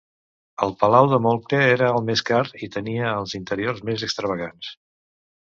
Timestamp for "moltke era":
1.25-1.89